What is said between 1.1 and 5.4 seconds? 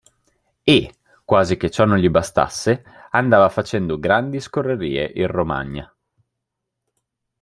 quasi che ciò non gli bastasse, andava facendo grandi scorrerie in